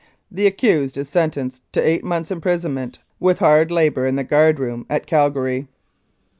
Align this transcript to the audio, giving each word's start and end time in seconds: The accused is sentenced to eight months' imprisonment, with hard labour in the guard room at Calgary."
The 0.31 0.47
accused 0.47 0.97
is 0.97 1.09
sentenced 1.09 1.61
to 1.73 1.87
eight 1.87 2.03
months' 2.03 2.31
imprisonment, 2.31 2.97
with 3.19 3.37
hard 3.37 3.69
labour 3.69 4.07
in 4.07 4.15
the 4.15 4.23
guard 4.23 4.59
room 4.59 4.87
at 4.89 5.05
Calgary." 5.05 5.67